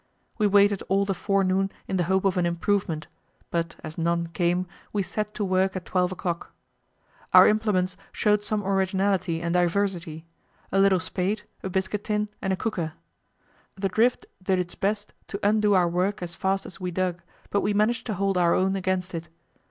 We 0.39 0.47
waited 0.47 0.81
all 0.89 1.05
the 1.05 1.13
forenoon 1.13 1.71
in 1.87 1.97
the 1.97 2.05
hope 2.05 2.25
of 2.25 2.35
an 2.35 2.47
improvement; 2.47 3.05
but 3.51 3.75
as 3.83 3.99
none 3.99 4.29
came, 4.29 4.65
we 4.91 5.03
set 5.03 5.35
to 5.35 5.45
work 5.45 5.75
at 5.75 5.85
twelve 5.85 6.11
o'clock. 6.11 6.53
Our 7.35 7.47
implements 7.47 7.97
showed 8.11 8.43
some 8.43 8.63
originality 8.63 9.43
and 9.43 9.53
diversity: 9.53 10.25
a 10.71 10.79
little 10.79 10.99
spade, 10.99 11.43
a 11.61 11.69
biscuit 11.69 12.05
tin, 12.05 12.29
and 12.41 12.51
a 12.51 12.55
cooker. 12.57 12.93
The 13.75 13.89
drift 13.89 14.25
did 14.41 14.57
its 14.57 14.73
best 14.73 15.13
to 15.27 15.39
undo 15.47 15.75
our 15.75 15.87
work 15.87 16.23
as 16.23 16.33
fast 16.33 16.65
as 16.65 16.79
we 16.81 16.89
dug, 16.89 17.21
but 17.51 17.61
we 17.61 17.71
managed 17.75 18.07
to 18.07 18.15
hold 18.15 18.39
our 18.39 18.55
own 18.55 18.75
against 18.75 19.13
it. 19.13 19.29